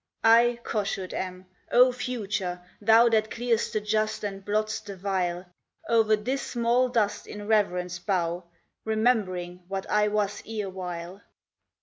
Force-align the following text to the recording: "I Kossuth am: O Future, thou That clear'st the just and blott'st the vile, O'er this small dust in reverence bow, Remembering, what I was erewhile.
"I 0.23 0.59
Kossuth 0.63 1.13
am: 1.13 1.45
O 1.71 1.91
Future, 1.91 2.59
thou 2.81 3.07
That 3.09 3.29
clear'st 3.29 3.73
the 3.73 3.81
just 3.81 4.23
and 4.23 4.43
blott'st 4.43 4.85
the 4.85 4.97
vile, 4.97 5.45
O'er 5.87 6.15
this 6.15 6.41
small 6.41 6.89
dust 6.89 7.27
in 7.27 7.45
reverence 7.47 7.99
bow, 7.99 8.45
Remembering, 8.83 9.61
what 9.67 9.87
I 9.91 10.07
was 10.07 10.41
erewhile. 10.43 11.21